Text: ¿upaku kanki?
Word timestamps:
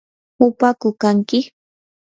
¿upaku 0.45 0.89
kanki? 1.01 1.39